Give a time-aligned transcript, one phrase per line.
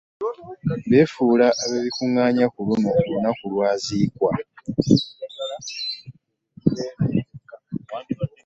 [0.89, 4.31] Befuula abibikunganya kuluno olunaku lw'ozikwa.